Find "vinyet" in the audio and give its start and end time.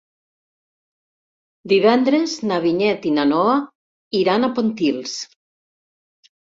2.65-3.07